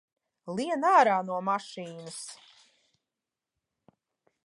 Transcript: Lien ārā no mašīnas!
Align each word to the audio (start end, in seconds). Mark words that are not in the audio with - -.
Lien 0.59 0.85
ārā 0.91 1.17
no 1.27 1.37
mašīnas! 1.51 2.19